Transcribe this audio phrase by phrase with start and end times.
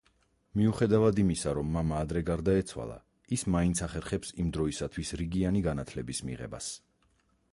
[0.59, 2.95] მიუხედავად იმისა, რომ მამა ადრე გარდაეცვალა,
[3.37, 6.75] ის მაინც ახერხებს იმ დროისათვის რიგიანი განათლების მიღებას.